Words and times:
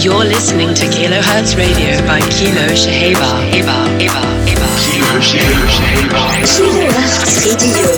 You're 0.00 0.24
listening 0.24 0.74
to 0.74 0.84
Kilohertz 0.86 1.56
Radio 1.56 1.98
by 2.06 2.20
Kilo 2.20 2.68
Shaheba. 2.70 3.50
Eba, 3.50 3.98
Eba, 3.98 4.22
Eba. 4.46 4.68
Kilo 4.78 5.18
Shaheba. 5.18 6.22
Kilohertz 6.46 7.42
Radio. 7.42 7.88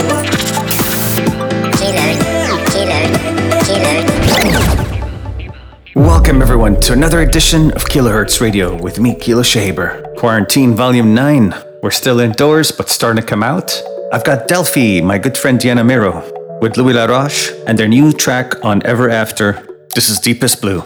Welcome 5.94 6.40
everyone 6.40 6.80
to 6.80 6.94
another 6.94 7.20
edition 7.20 7.70
of 7.72 7.84
Kilohertz 7.84 8.40
Radio 8.40 8.80
with 8.80 8.98
me, 8.98 9.14
Kilo 9.14 9.42
Shaber. 9.42 10.16
Quarantine 10.16 10.74
Volume 10.74 11.14
9. 11.14 11.54
We're 11.82 11.90
still 11.90 12.18
indoors, 12.20 12.72
but 12.72 12.88
starting 12.88 13.20
to 13.20 13.28
come 13.28 13.42
out. 13.42 13.78
I've 14.10 14.24
got 14.24 14.48
Delphi, 14.48 15.02
my 15.02 15.18
good 15.18 15.36
friend 15.36 15.60
Diana 15.60 15.84
Miro, 15.84 16.22
with 16.62 16.78
Louis 16.78 16.94
Laroche, 16.94 17.52
and 17.66 17.78
their 17.78 17.88
new 17.88 18.10
track 18.10 18.64
on 18.64 18.80
Ever 18.86 19.10
After. 19.10 19.66
This 19.94 20.08
is 20.08 20.18
Deepest 20.18 20.62
Blue. 20.62 20.82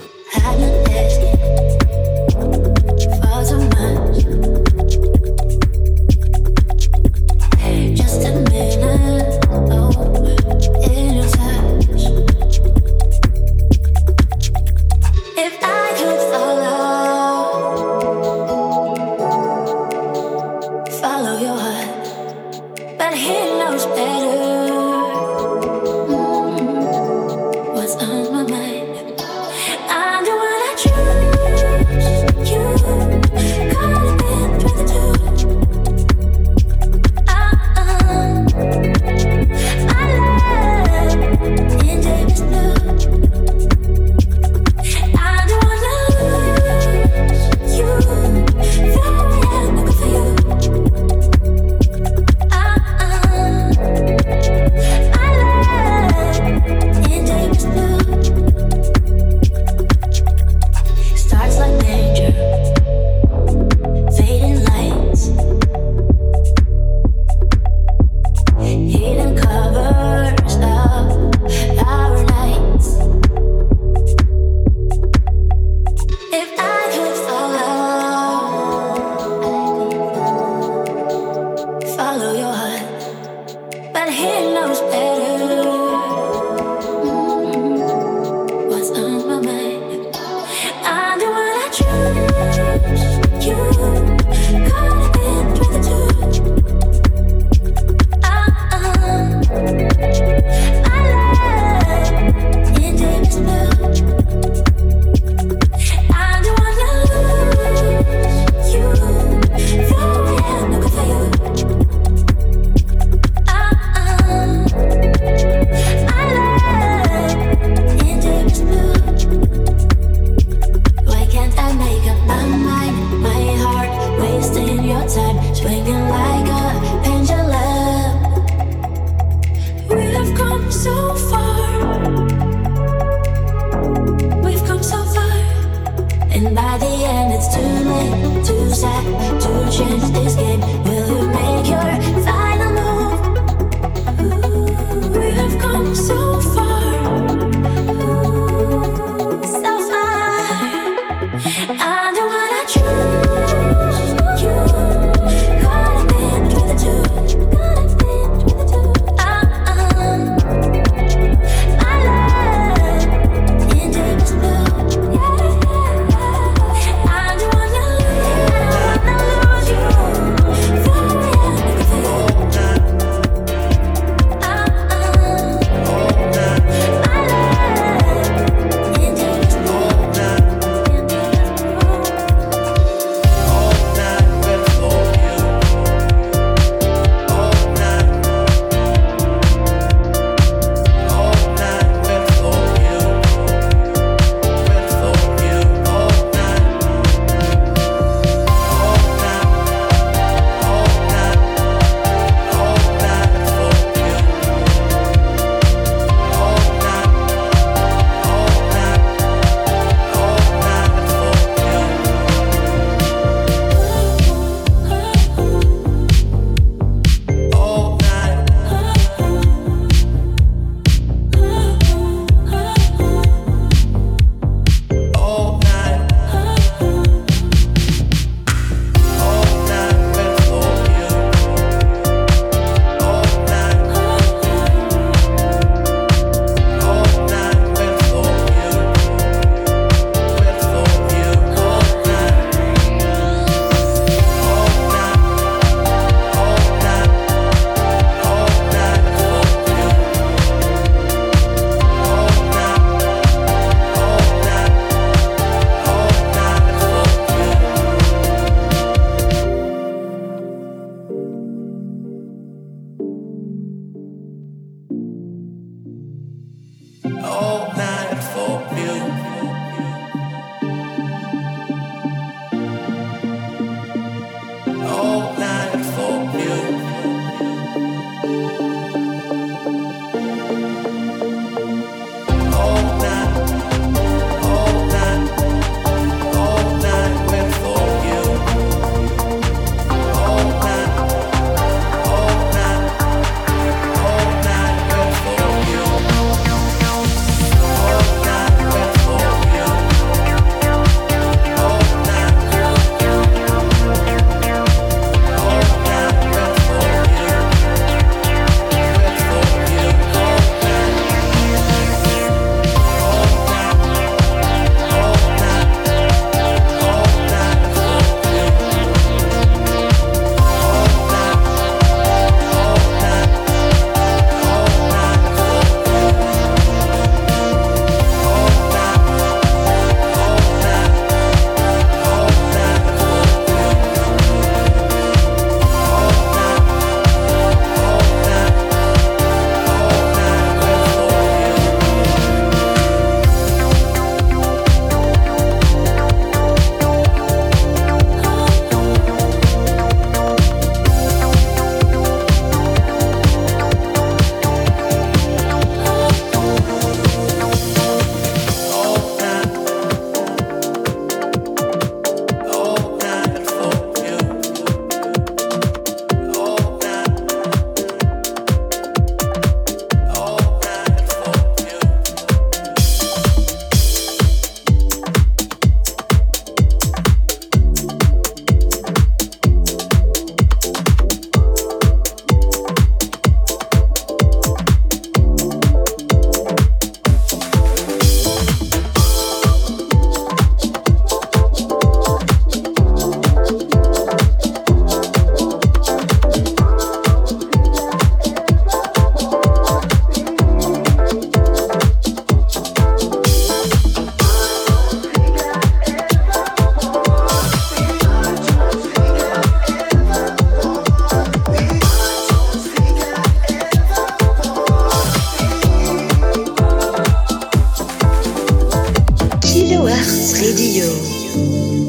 Radio. 420.45 421.84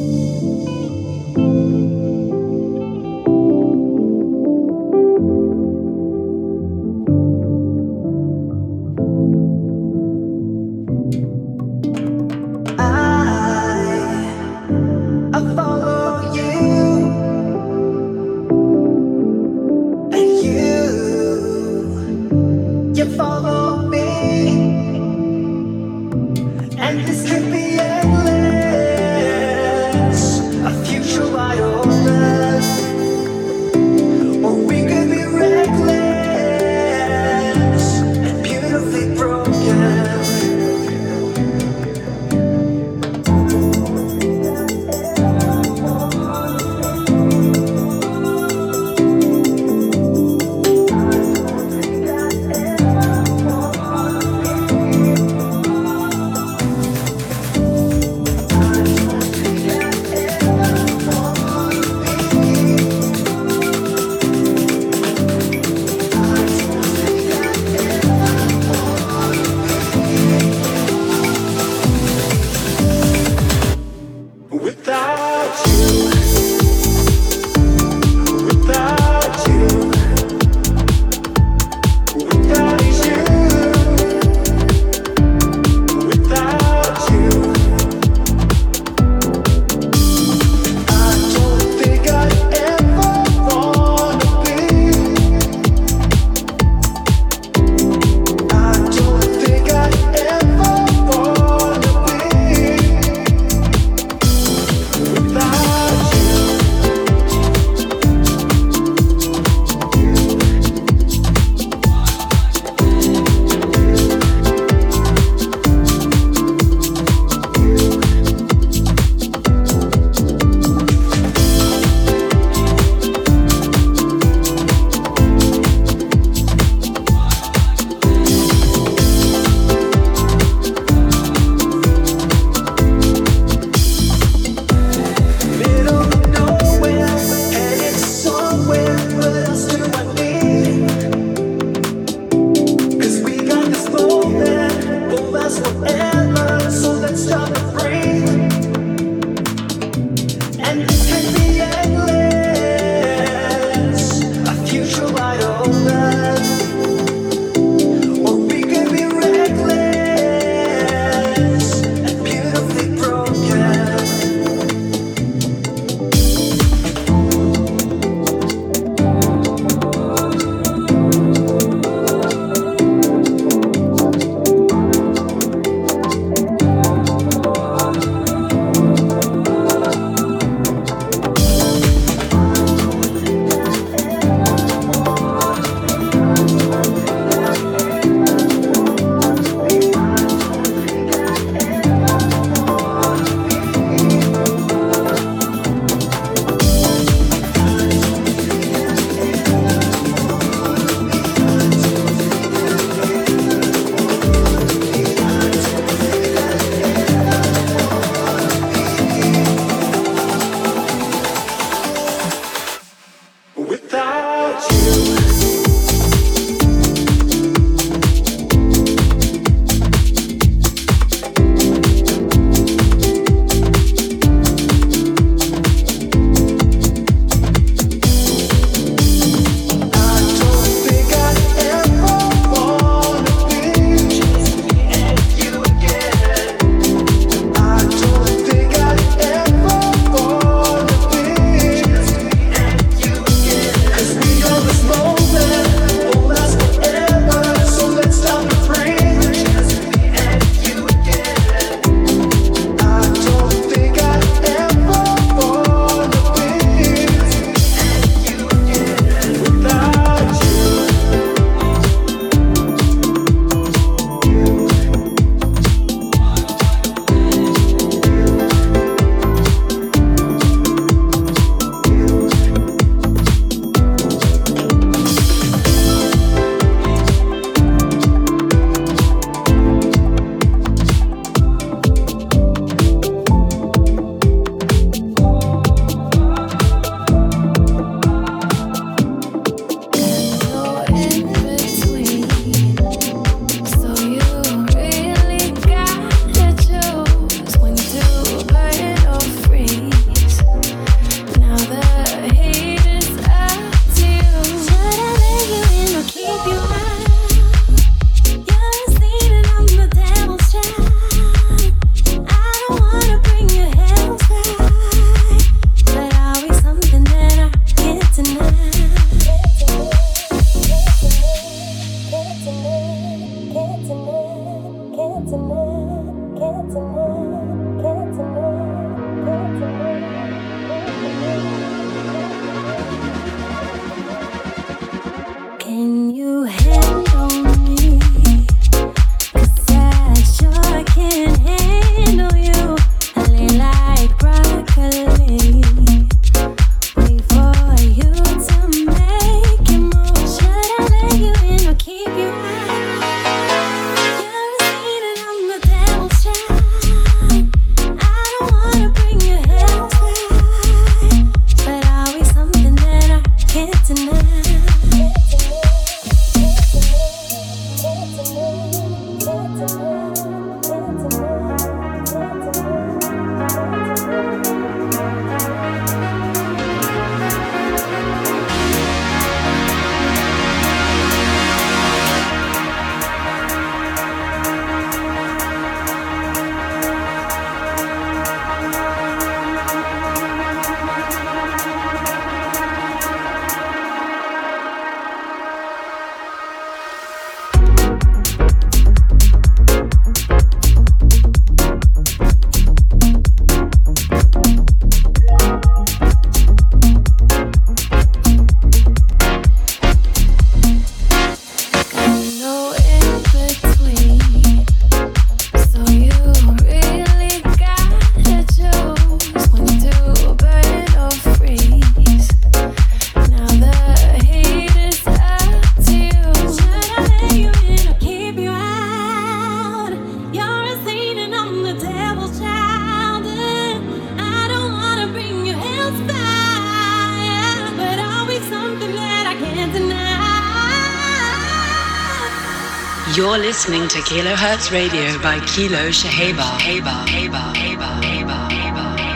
Listening 443.39 443.87
to 443.89 443.99
Kilohertz 443.99 444.73
Radio 444.73 445.17
by 445.23 445.39
Kilo 445.47 445.91
Shaheba. 445.91 446.43
Heba, 446.59 447.07
Heba, 447.07 447.55
Heba, 447.55 448.03
Heba. 448.51 449.15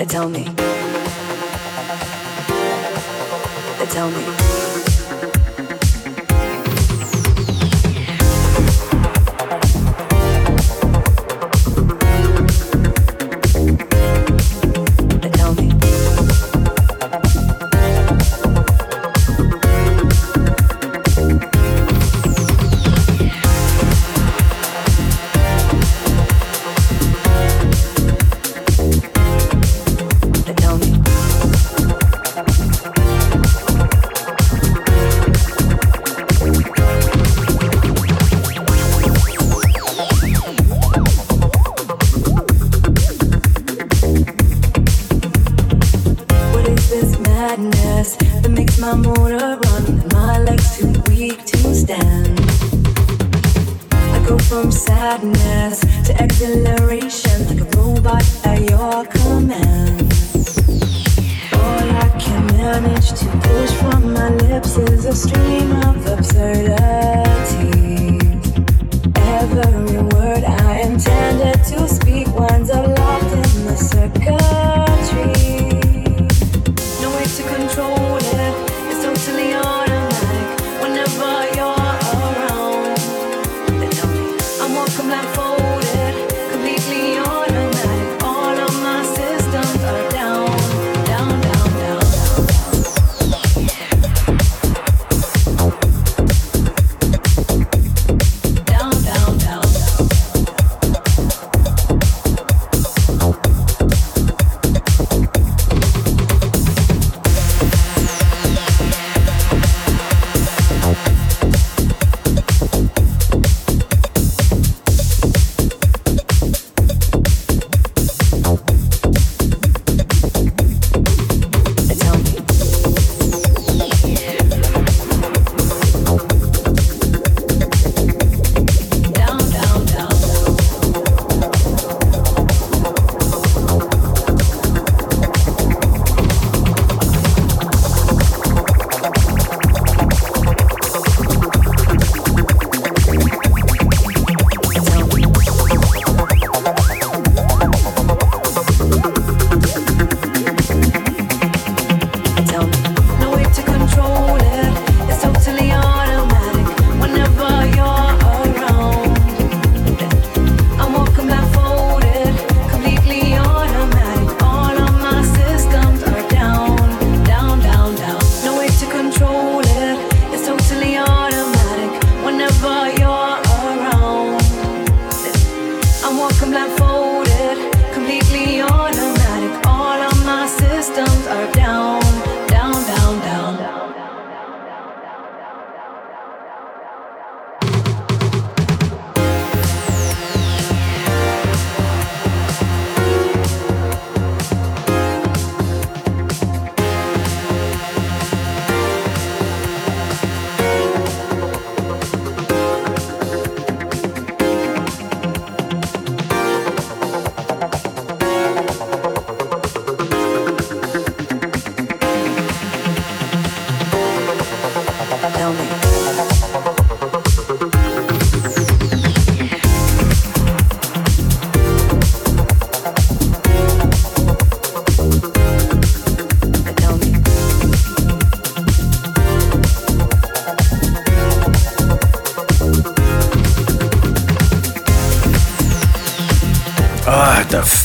They 0.00 0.06
tell 0.06 0.30
me. 0.30 0.44
They 3.78 3.86
tell 3.86 4.10
me. 4.10 4.59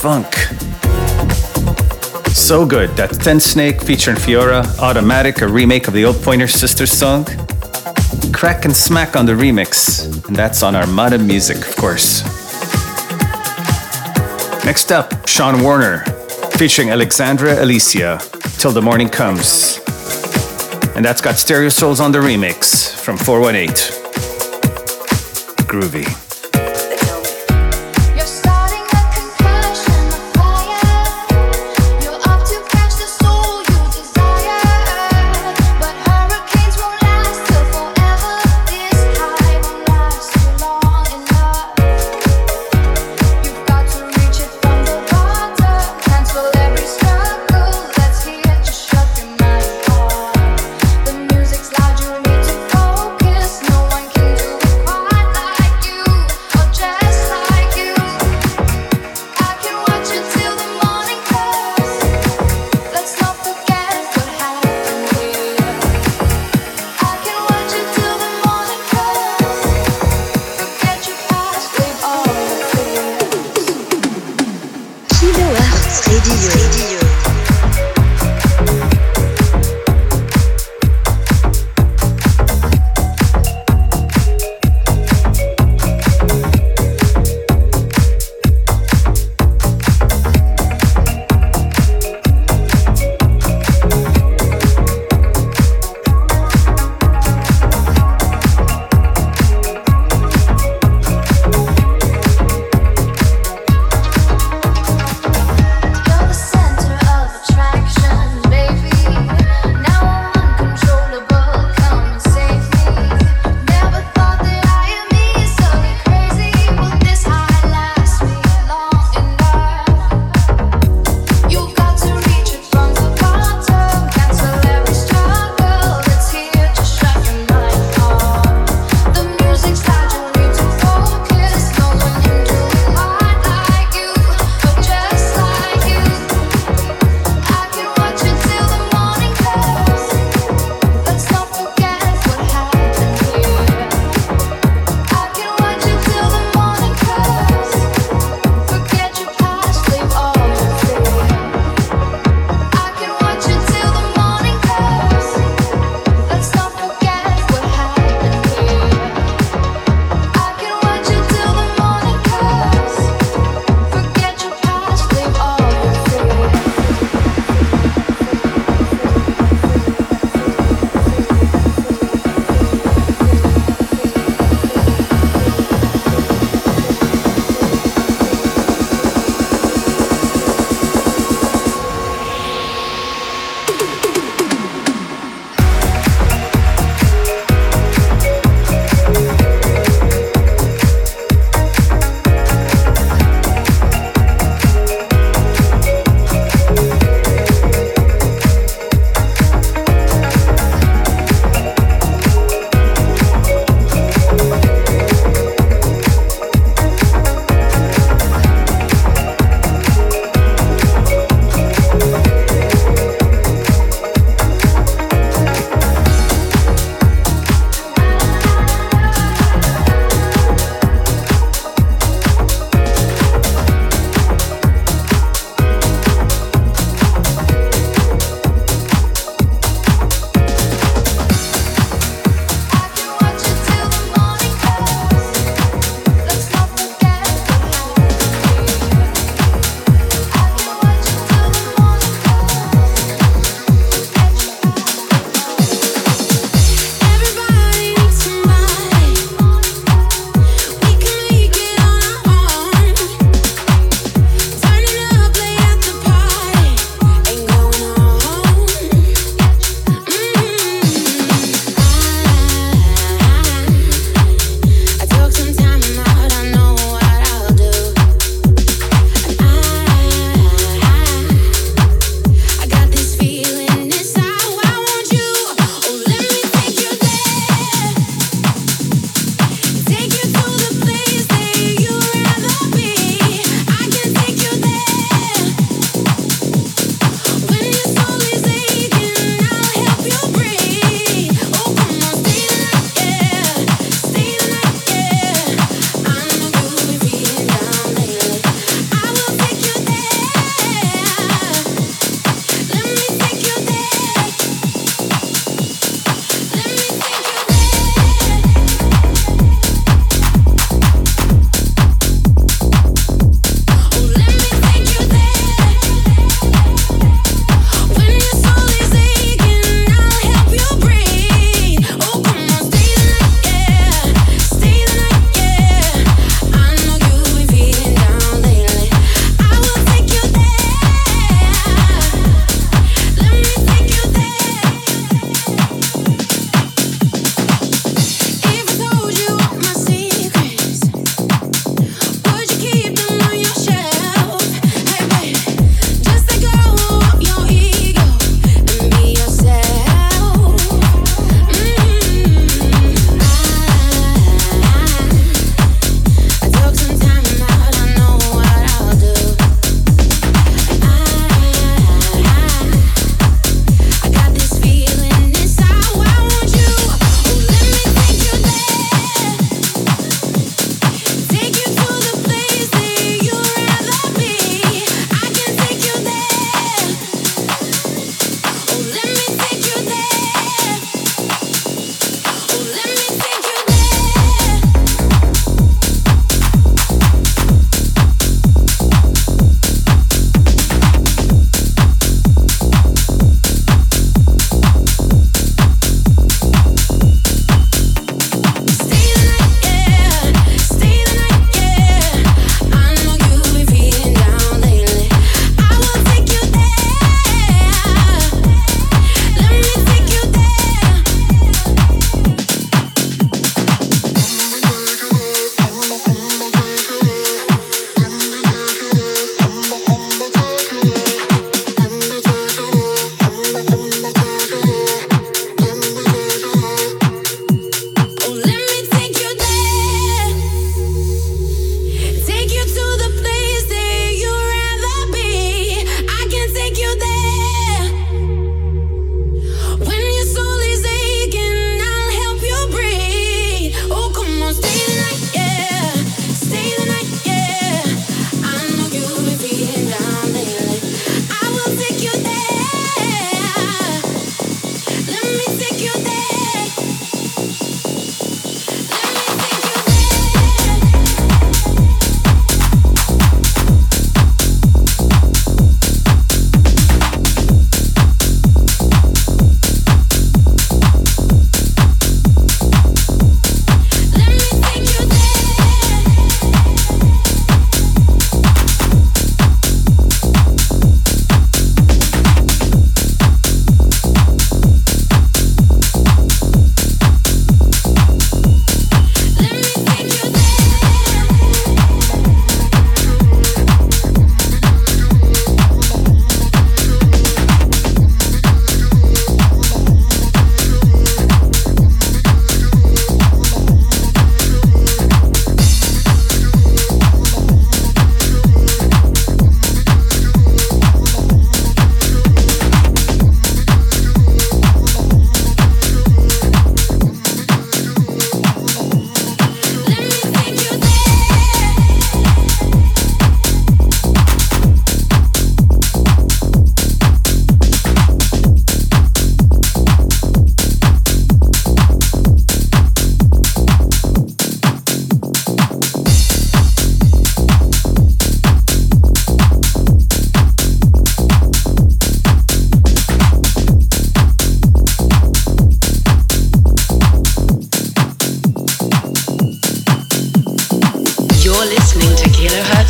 Funk. 0.05 0.35
So 2.27 2.63
good. 2.63 2.91
That 2.91 3.09
Thin 3.09 3.39
Snake 3.39 3.81
featuring 3.81 4.17
Fiora, 4.17 4.63
Automatic, 4.77 5.41
a 5.41 5.47
remake 5.47 5.87
of 5.87 5.95
the 5.95 6.05
old 6.05 6.21
Pointer 6.21 6.47
Sisters 6.47 6.91
song. 6.91 7.25
Krak 8.31 8.65
and 8.65 8.73
Smaak 8.75 9.15
on 9.15 9.25
the 9.25 9.31
remix, 9.31 10.05
and 10.27 10.35
that's 10.35 10.61
on 10.61 10.75
Armada 10.75 11.17
Music, 11.17 11.57
of 11.57 11.75
course. 11.75 12.23
Next 14.63 14.91
up, 14.91 15.27
Sean 15.27 15.63
Warner 15.63 16.03
featuring 16.51 16.91
Alexandra 16.91 17.63
Alicia, 17.63 18.19
Till 18.59 18.71
the 18.71 18.83
Morning 18.83 19.09
Comes. 19.09 19.79
And 20.95 21.03
that's 21.03 21.19
got 21.19 21.33
Stereo 21.33 21.69
Souls 21.69 21.99
on 21.99 22.11
the 22.11 22.19
remix 22.19 22.93
from 22.93 23.17
418. 23.17 23.73
Groovy. 25.65 26.24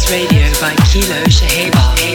Radio 0.10 0.52
by 0.62 0.76
Kilo 0.86 1.24
Shaheba. 1.30 2.14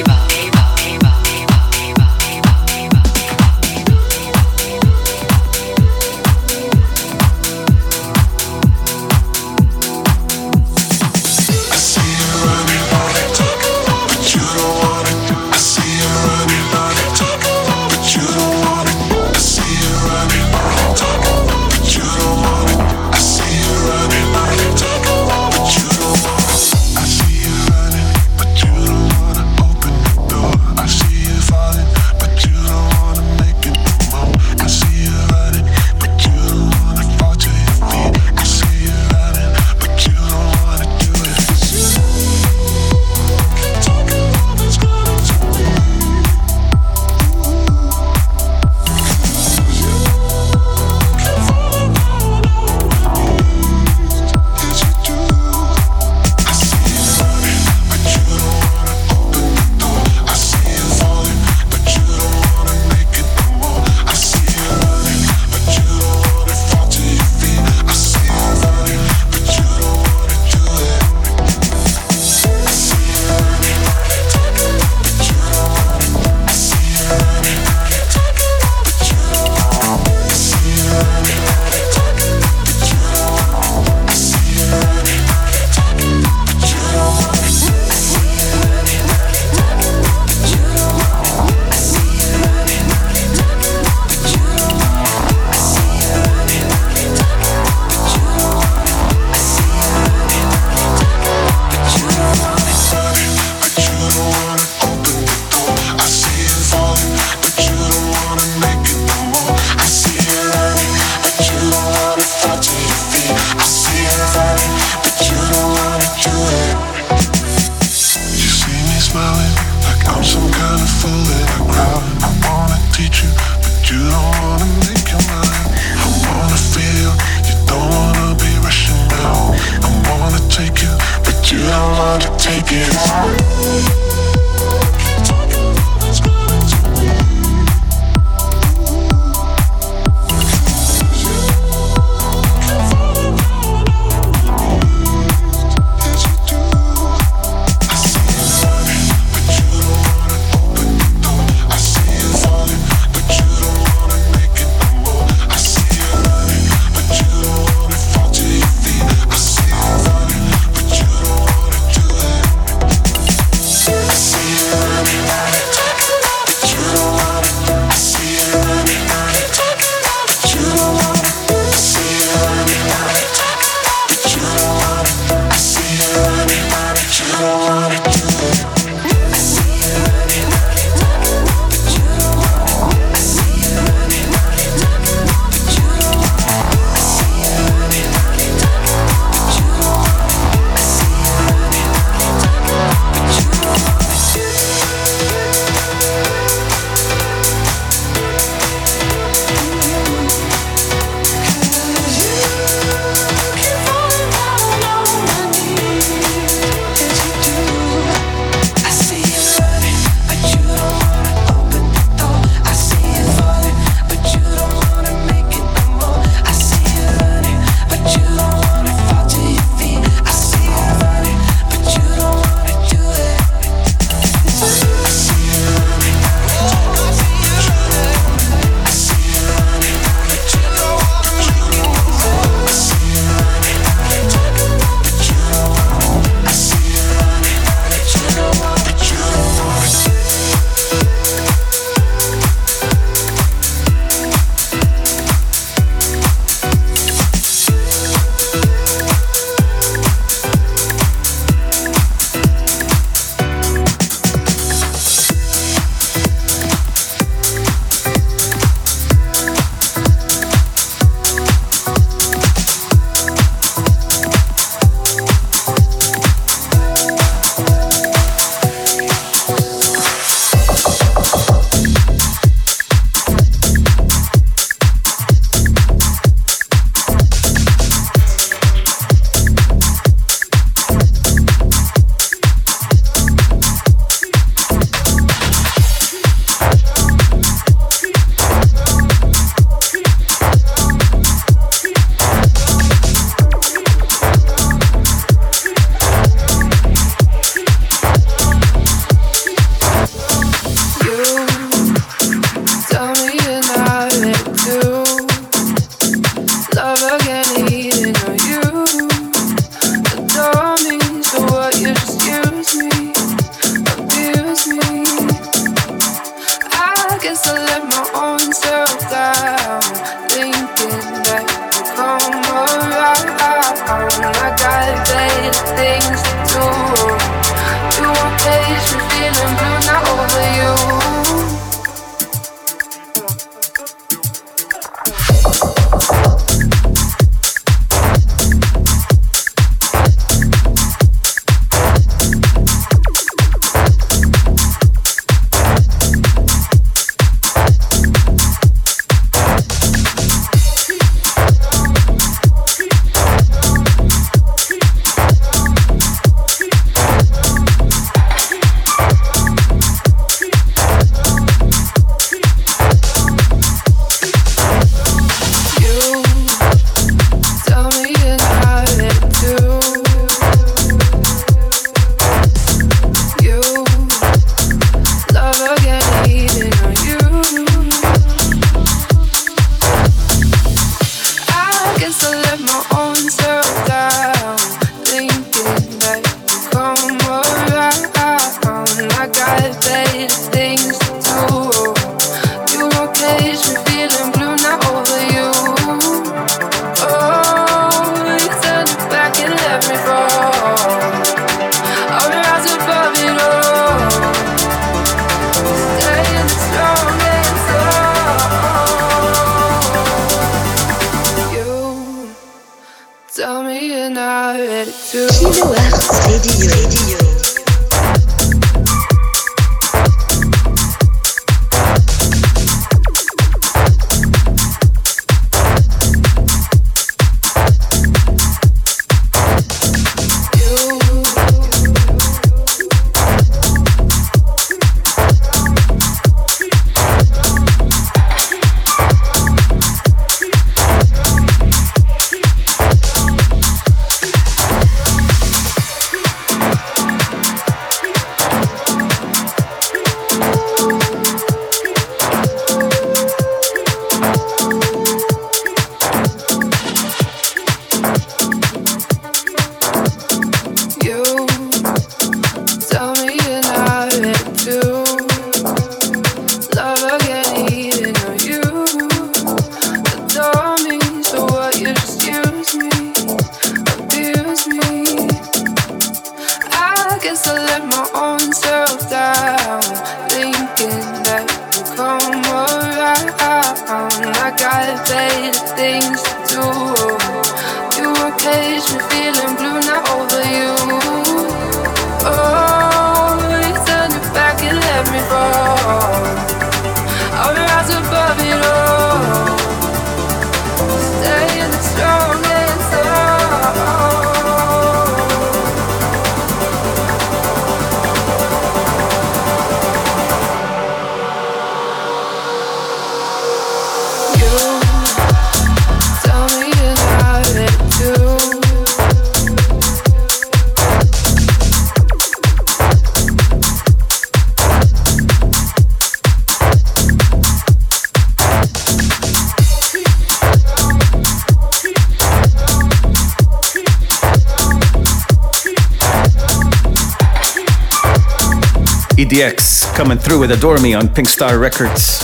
With 540.41 540.53
Adore 540.53 540.79
Me 540.79 540.95
on 540.95 541.07
Pink 541.07 541.29
Star 541.29 541.59
Records. 541.59 542.23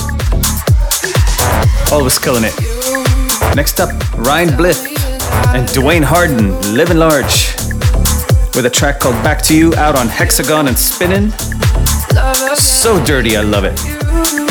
Always 1.93 2.19
killing 2.19 2.45
it. 2.47 2.55
Next 3.55 3.79
up, 3.79 3.91
Ryan 4.17 4.49
Blyth 4.49 4.87
and 5.55 5.69
Dwayne 5.69 6.03
Harden, 6.03 6.59
Living 6.75 6.97
Large, 6.97 7.55
with 8.55 8.65
a 8.65 8.71
track 8.73 9.01
called 9.01 9.23
Back 9.23 9.43
to 9.43 9.55
You 9.55 9.75
out 9.75 9.97
on 9.97 10.09
Hexagon 10.09 10.67
and 10.67 10.79
Spinnin'. 10.79 11.31
So 12.57 13.05
dirty, 13.05 13.37
I 13.37 13.43
love 13.43 13.65
it. 13.65 14.46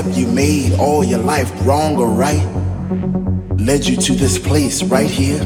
Step 0.00 0.16
you 0.16 0.26
made 0.28 0.72
all 0.78 1.04
your 1.04 1.18
life, 1.18 1.50
wrong 1.66 1.96
or 1.96 2.08
right, 2.08 2.44
led 3.58 3.84
you 3.84 3.96
to 3.96 4.14
this 4.14 4.38
place 4.38 4.82
right 4.82 5.10
here, 5.10 5.40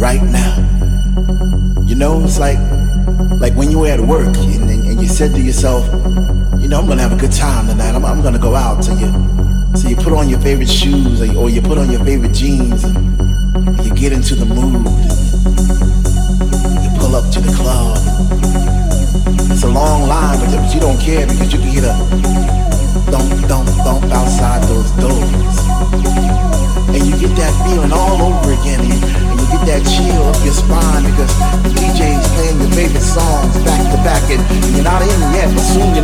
right 0.00 0.22
now. 0.22 0.54
You 1.86 1.96
know, 1.96 2.22
it's 2.22 2.38
like 2.38 2.58
like 3.40 3.54
when 3.54 3.70
you 3.70 3.80
were 3.80 3.88
at 3.88 4.00
work 4.00 4.36
and, 4.36 4.70
and, 4.70 4.86
and 4.86 5.00
you 5.00 5.08
said 5.08 5.32
to 5.32 5.40
yourself, 5.40 5.84
you 6.60 6.68
know, 6.68 6.78
I'm 6.78 6.86
gonna 6.86 7.02
have 7.02 7.12
a 7.12 7.16
good 7.16 7.32
time 7.32 7.66
tonight. 7.66 7.94
I'm, 7.94 8.04
I'm 8.04 8.22
gonna 8.22 8.38
go 8.38 8.54
out. 8.54 8.84
So 8.84 8.92
you 8.92 9.10
so 9.76 9.88
you 9.88 9.96
put 9.96 10.12
on 10.12 10.28
your 10.28 10.40
favorite 10.40 10.68
shoes 10.68 11.20
or, 11.20 11.36
or 11.36 11.50
you 11.50 11.60
put 11.60 11.78
on 11.78 11.90
your 11.90 12.04
favorite 12.04 12.34
jeans 12.34 12.84
and 12.84 13.84
you 13.84 13.92
get 13.94 14.12
into 14.12 14.34
the 14.36 14.46
mood. 14.46 14.86
You 16.84 16.90
pull 17.00 17.16
up 17.16 17.32
to 17.32 17.40
the 17.40 17.52
club. 17.56 17.98
It's 19.50 19.64
a 19.64 19.68
long 19.68 20.08
line, 20.08 20.38
but 20.38 20.74
you 20.74 20.80
don't 20.80 21.00
care 21.00 21.26
because 21.26 21.52
you 21.52 21.58
can 21.58 21.68
hear 21.68 21.82
the 21.82 22.69
thump, 23.10 23.30
thump, 23.46 23.68
thump 23.84 24.04
outside 24.12 24.62
those 24.64 24.90
doors. 24.98 25.56
And 26.90 27.02
you 27.06 27.14
get 27.18 27.34
that 27.38 27.54
feeling 27.62 27.92
all 27.92 28.18
over 28.18 28.52
again. 28.52 28.80
And, 28.82 28.98
and 28.98 29.36
you 29.38 29.46
get 29.46 29.62
that 29.70 29.82
chill 29.86 30.26
up 30.26 30.38
your 30.42 30.54
spine 30.54 31.06
because 31.06 31.30
the 31.62 31.70
DJ's 31.78 32.26
playing 32.34 32.58
your 32.58 32.72
favorite 32.74 33.06
songs 33.06 33.54
back 33.62 33.82
to 33.94 33.98
back. 34.02 34.24
And 34.30 34.42
you're 34.74 34.84
not 34.84 35.02
in 35.02 35.20
yet, 35.34 35.48
but 35.54 35.62
soon 35.62 35.94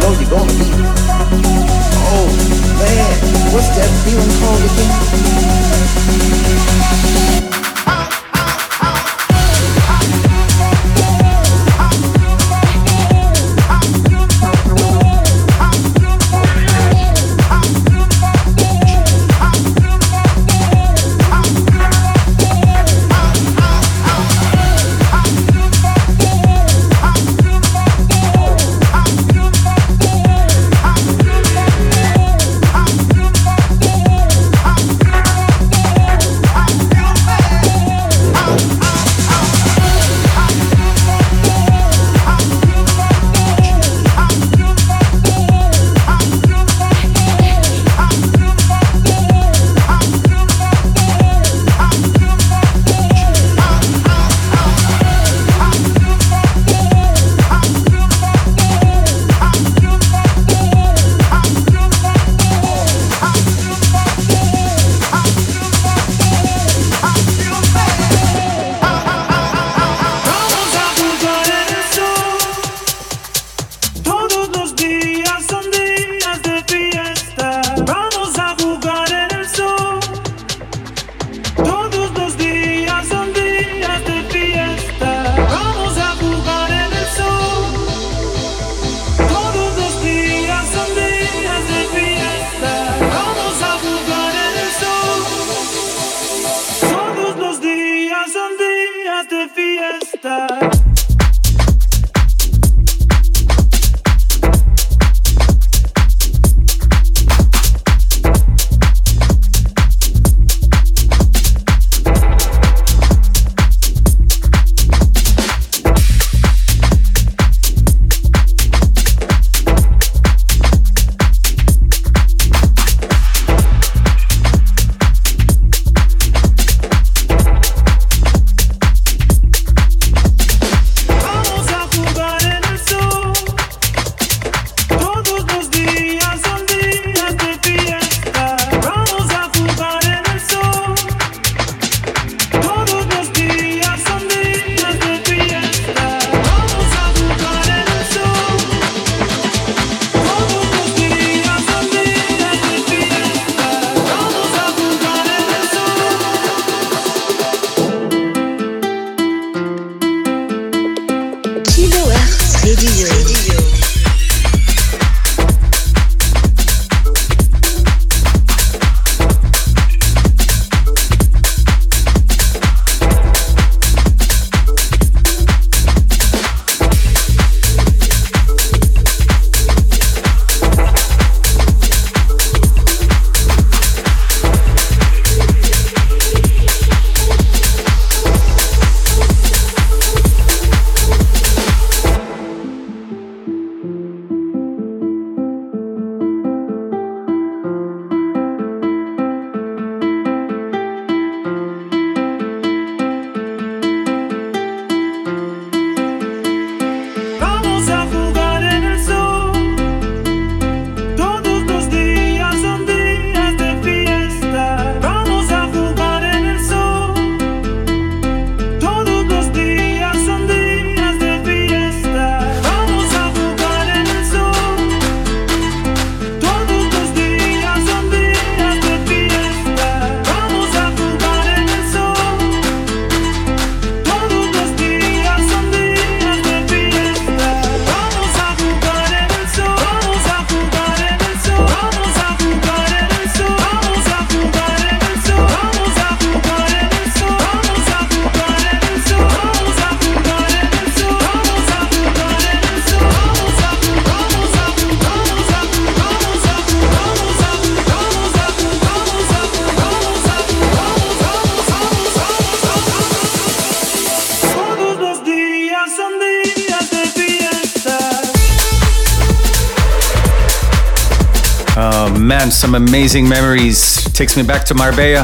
some 272.66 272.74
amazing 272.74 273.28
memories. 273.28 274.02
Takes 274.12 274.36
me 274.36 274.42
back 274.42 274.64
to 274.64 274.74
Marbella. 274.74 275.22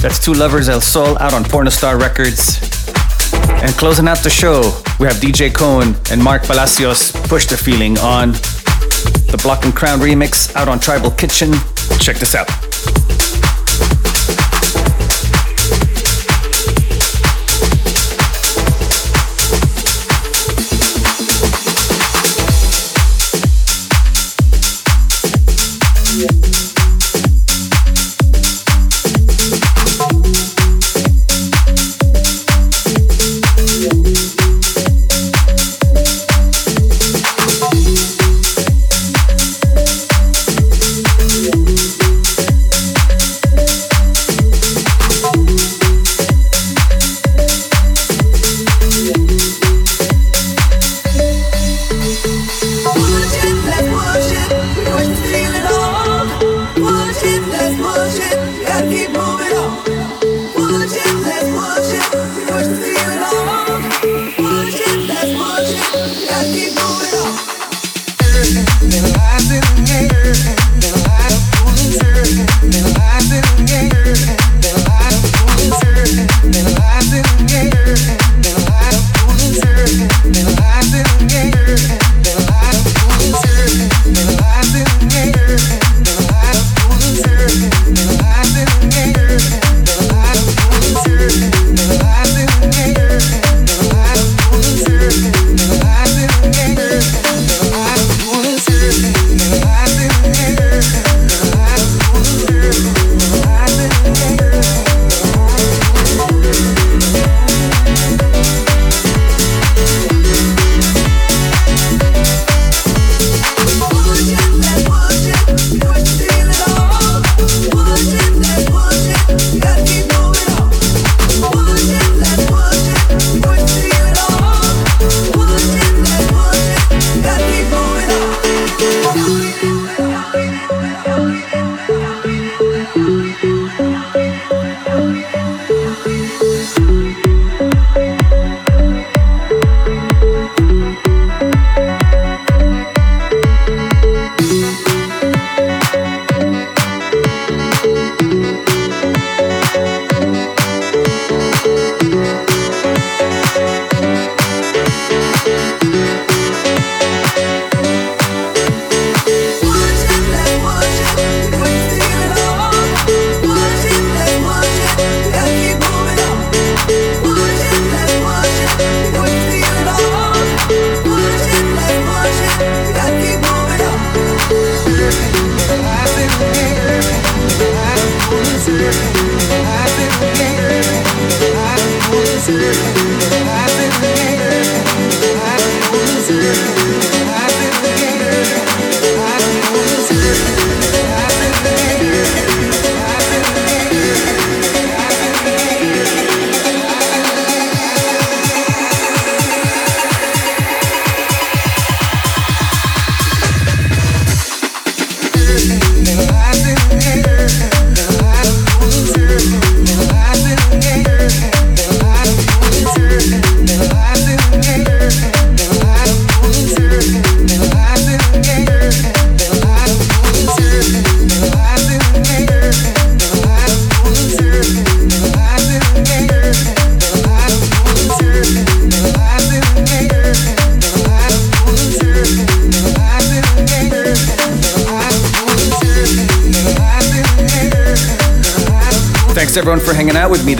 That's 0.00 0.18
Two 0.18 0.32
Lovers 0.32 0.66
El 0.66 0.80
Sol 0.80 1.18
out 1.18 1.34
on 1.34 1.44
Pornostar 1.44 2.00
Records. 2.00 2.56
And 3.62 3.70
closing 3.74 4.08
out 4.08 4.16
the 4.22 4.30
show, 4.30 4.62
we 4.98 5.06
have 5.06 5.16
DJ 5.16 5.50
Kone 5.50 5.94
and 6.10 6.22
Marc 6.22 6.44
Palacios 6.44 7.12
Push 7.28 7.48
the 7.48 7.56
Feeling 7.58 7.98
on 7.98 8.32
the 8.32 9.38
Block 9.42 9.66
and 9.66 9.76
Crown 9.76 10.00
remix 10.00 10.56
out 10.56 10.68
on 10.68 10.80
Tribal 10.80 11.10
Kitchen. 11.10 11.52
Check 11.98 12.16
this 12.16 12.34
out. 12.34 12.61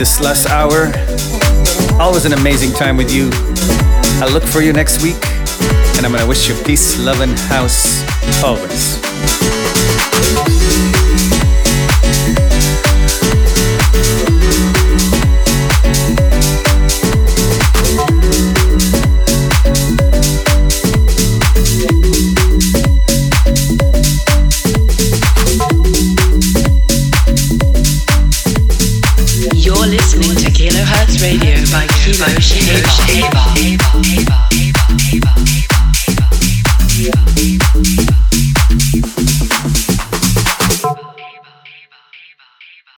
This 0.03 0.19
last 0.19 0.49
hour. 0.49 0.91
Always 1.97 2.25
an 2.25 2.33
amazing 2.33 2.73
time 2.73 2.97
with 2.97 3.09
you. 3.09 3.29
I 4.21 4.27
look 4.33 4.43
for 4.43 4.59
you 4.59 4.73
next 4.73 5.01
week, 5.01 5.15
and 5.95 6.05
I'm 6.05 6.11
gonna 6.11 6.27
wish 6.27 6.49
you 6.49 6.55
peace, 6.65 6.99
love, 6.99 7.21
and 7.21 7.39
house 7.39 8.03
always. 8.43 9.62